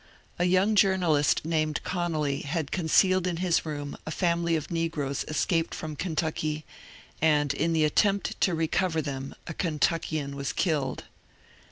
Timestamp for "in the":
7.53-7.85